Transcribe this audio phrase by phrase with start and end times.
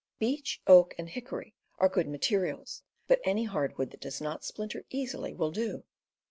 [0.17, 4.83] Beech, oak, and hickory are good materials, but any hardwood that does not splin ter
[4.89, 5.83] easily will do.